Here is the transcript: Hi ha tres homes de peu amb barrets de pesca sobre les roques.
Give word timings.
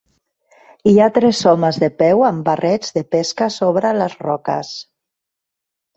Hi 0.91 0.93
ha 0.99 1.09
tres 1.17 1.41
homes 1.51 1.77
de 1.83 1.91
peu 1.99 2.25
amb 2.29 2.43
barrets 2.49 2.97
de 2.97 3.07
pesca 3.17 3.53
sobre 3.59 3.95
les 4.03 4.17
roques. 4.29 4.77